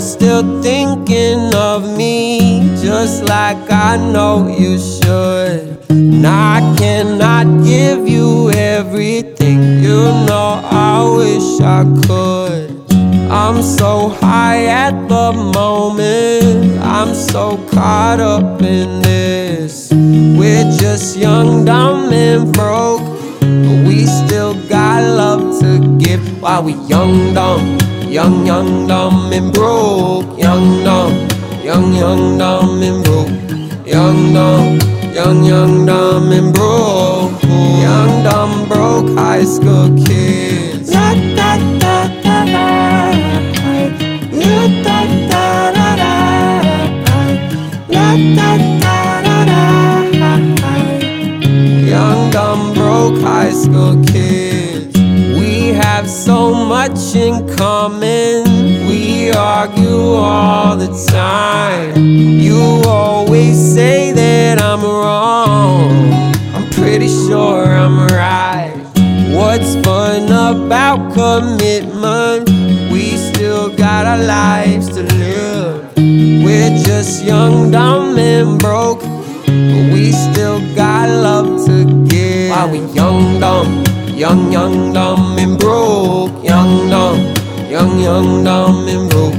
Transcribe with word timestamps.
still 0.00 0.62
thinking 0.62 1.54
of 1.54 1.96
me, 1.96 2.60
just 2.80 3.24
like 3.24 3.70
I 3.70 3.96
know 3.96 4.48
you 4.48 4.78
should. 4.78 5.78
And 5.90 6.26
I 6.26 6.60
cannot 6.78 7.64
give 7.64 8.08
you 8.08 8.50
everything, 8.50 9.82
you 9.82 10.00
know 10.26 10.60
I 10.64 11.04
wish 11.16 11.60
I 11.60 11.84
could. 12.06 12.70
I'm 13.30 13.62
so 13.62 14.08
high 14.08 14.64
at 14.66 15.08
the 15.08 15.32
moment, 15.32 16.82
I'm 16.82 17.14
so 17.14 17.58
caught 17.70 18.20
up 18.20 18.62
in 18.62 19.02
this. 19.02 19.90
We're 19.92 20.70
just 20.78 21.16
young, 21.16 21.64
dumb, 21.64 22.12
and 22.12 22.52
broke, 22.52 23.02
but 23.40 23.86
we 23.86 24.06
still 24.06 24.54
got 24.68 25.02
love 25.02 25.60
to 25.60 25.98
give 25.98 26.42
while 26.42 26.62
we 26.62 26.72
young, 26.88 27.34
dumb. 27.34 27.89
Young, 28.10 28.44
young, 28.44 28.88
dumb, 28.88 29.32
and 29.32 29.52
broke. 29.52 30.36
Young, 30.36 30.82
dumb, 30.82 31.28
young, 31.62 31.94
young, 31.94 32.38
dumb, 32.38 32.82
and 32.82 33.04
broke. 33.04 33.86
Young, 33.86 34.34
dumb, 34.34 34.80
young, 35.14 35.44
young, 35.44 35.86
dumb, 35.86 36.32
and 36.32 36.52
broke. 36.52 37.40
Young, 37.44 38.24
dumb, 38.24 38.68
broke 38.68 39.16
high 39.16 39.44
school 39.44 39.96
kids. 40.04 40.90
La 40.92 41.14
da 41.36 41.56
da 41.78 42.08
da 42.24 42.44
da. 42.50 42.66
La 44.32 44.58
da 44.82 44.98
da 45.30 45.70
da 45.76 45.88
da. 46.02 46.12
La 47.94 48.08
da 48.36 48.50
da 48.82 49.22
da 49.22 49.44
da. 50.58 50.72
Young, 51.86 52.30
dumb, 52.32 52.74
broke 52.74 53.20
high 53.20 53.52
school 53.52 54.02
kids. 54.04 54.59
So 56.10 56.52
much 56.52 57.14
in 57.14 57.46
common. 57.56 58.44
We 58.88 59.30
argue 59.30 60.14
all 60.14 60.76
the 60.76 60.88
time. 61.08 61.96
You 61.96 62.82
always 62.84 63.56
say 63.56 64.10
that 64.12 64.60
I'm 64.60 64.82
wrong. 64.82 66.12
I'm 66.52 66.68
pretty 66.70 67.06
sure 67.06 67.64
I'm 67.64 68.08
right. 68.08 68.74
What's 69.32 69.76
fun 69.86 70.24
about 70.24 71.14
commitment? 71.14 72.50
We 72.90 73.16
still 73.16 73.74
got 73.76 74.04
our 74.06 74.18
lives 74.18 74.88
to 74.88 75.04
live. 75.04 75.94
We're 75.96 76.76
just 76.84 77.24
young, 77.24 77.70
dumb, 77.70 78.18
and 78.18 78.58
broke. 78.58 79.00
But 79.46 79.92
we 79.94 80.10
still 80.10 80.58
got 80.74 81.08
love 81.08 81.64
to 81.66 81.84
give. 82.08 82.50
While 82.50 82.70
we 82.70 82.80
young, 82.92 83.38
dumb, 83.38 83.84
young, 84.20 84.52
young, 84.52 84.92
dumb, 84.92 85.38
and 85.38 85.58
broke. 85.58 86.44
Young, 86.44 86.90
dumb, 86.90 87.34
young, 87.70 87.98
young, 88.00 88.44
dumb, 88.44 88.86
and 88.86 89.08
broke. 89.08 89.34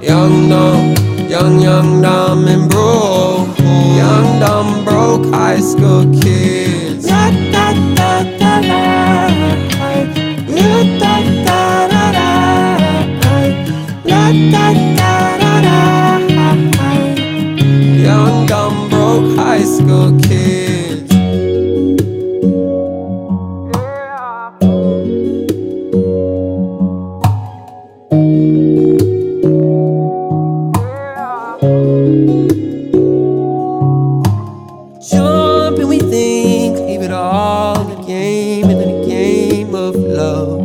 Young, 0.00 0.48
dumb, 0.48 0.94
young, 1.28 1.60
young, 1.60 2.00
dumb, 2.00 2.46
and 2.46 2.70
broke. 2.70 3.58
Young, 3.58 4.38
dumb, 4.38 4.84
broke 4.84 5.26
high 5.34 5.58
school 5.58 6.04
kids. 6.22 7.08
Da 7.08 7.30
da 7.50 7.74
da 7.96 8.22
da 8.38 8.60
da. 8.60 8.80
Young, 18.06 18.46
dumb, 18.46 18.88
broke 18.88 19.36
high 19.36 19.64
school 19.64 20.16
kids. 20.20 20.89
Jump 31.60 31.76
and 35.78 35.90
we 35.90 35.98
think, 35.98 36.78
leave 36.78 37.02
it 37.02 37.10
all 37.10 37.78
in 37.82 37.88
the 38.00 38.06
game, 38.06 38.70
in 38.70 38.78
the 38.78 39.06
game 39.06 39.74
of 39.74 39.94
love. 39.94 40.60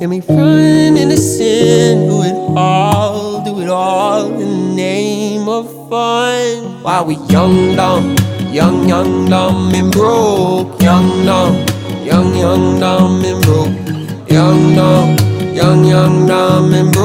And 0.00 0.08
we 0.08 0.20
run 0.20 0.96
into 0.96 1.18
sin, 1.18 2.08
do 2.08 2.22
it 2.22 2.32
all, 2.56 3.44
do 3.44 3.60
it 3.60 3.68
all 3.68 4.32
in 4.32 4.38
the 4.38 4.74
name 4.74 5.46
of 5.46 5.66
fun. 5.90 6.82
While 6.82 7.04
we 7.04 7.16
young, 7.28 7.76
dumb, 7.76 8.16
young, 8.50 8.88
young, 8.88 9.28
dumb, 9.28 9.74
and 9.74 9.92
broke. 9.92 10.80
Young, 10.80 11.26
dumb, 11.26 11.66
young, 12.02 12.34
young, 12.34 12.80
dumb, 12.80 13.22
and 13.22 13.44
broke. 13.44 14.30
Young, 14.30 14.74
dumb, 14.74 15.18
young, 15.54 15.84
young, 15.84 16.26
dumb, 16.26 16.72
and. 16.72 16.95